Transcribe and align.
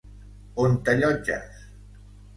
On 0.63 0.77
t'allotges? 0.81 1.37